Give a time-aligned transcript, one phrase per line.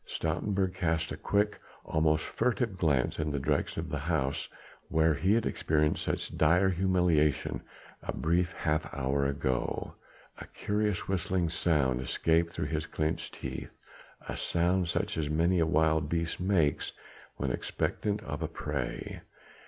[0.07, 4.47] Stoutenburg cast a quick, almost furtive glance in the direction of the house
[4.89, 7.61] where he had experienced such dire humiliation
[8.01, 9.93] a brief half hour ago.
[10.39, 13.69] A curious whistling sound escaped through his clenched teeth,
[14.27, 16.93] a sound such as many a wild beast makes
[17.37, 19.21] when expectant of prey.